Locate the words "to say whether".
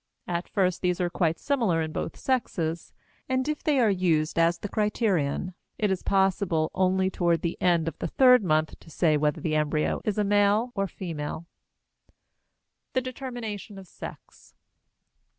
8.79-9.39